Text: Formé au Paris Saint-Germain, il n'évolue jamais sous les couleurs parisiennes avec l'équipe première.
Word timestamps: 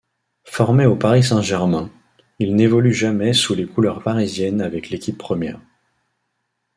Formé 0.47 0.87
au 0.87 0.95
Paris 0.95 1.23
Saint-Germain, 1.23 1.91
il 2.39 2.55
n'évolue 2.55 2.91
jamais 2.91 3.33
sous 3.33 3.53
les 3.53 3.67
couleurs 3.67 4.01
parisiennes 4.01 4.59
avec 4.63 4.89
l'équipe 4.89 5.19
première. 5.19 5.59